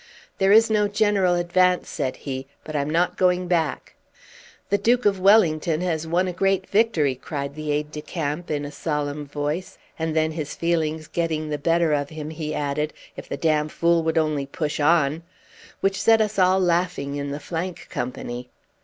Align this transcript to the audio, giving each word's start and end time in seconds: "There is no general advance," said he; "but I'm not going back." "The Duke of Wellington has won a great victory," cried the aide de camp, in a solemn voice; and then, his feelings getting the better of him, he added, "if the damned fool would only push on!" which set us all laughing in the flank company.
"There 0.39 0.51
is 0.51 0.71
no 0.71 0.87
general 0.87 1.35
advance," 1.35 1.87
said 1.87 2.15
he; 2.15 2.47
"but 2.63 2.75
I'm 2.75 2.89
not 2.89 3.19
going 3.19 3.47
back." 3.47 3.93
"The 4.71 4.79
Duke 4.79 5.05
of 5.05 5.19
Wellington 5.19 5.81
has 5.81 6.07
won 6.07 6.27
a 6.27 6.33
great 6.33 6.67
victory," 6.67 7.13
cried 7.13 7.53
the 7.53 7.71
aide 7.71 7.91
de 7.91 8.01
camp, 8.01 8.49
in 8.49 8.65
a 8.65 8.71
solemn 8.71 9.27
voice; 9.27 9.77
and 9.99 10.15
then, 10.15 10.31
his 10.31 10.55
feelings 10.55 11.05
getting 11.05 11.49
the 11.49 11.59
better 11.59 11.93
of 11.93 12.09
him, 12.09 12.31
he 12.31 12.51
added, 12.55 12.93
"if 13.15 13.29
the 13.29 13.37
damned 13.37 13.73
fool 13.73 14.01
would 14.01 14.17
only 14.17 14.47
push 14.47 14.79
on!" 14.79 15.21
which 15.81 16.01
set 16.01 16.19
us 16.19 16.39
all 16.39 16.59
laughing 16.59 17.15
in 17.17 17.29
the 17.29 17.39
flank 17.39 17.85
company. 17.91 18.49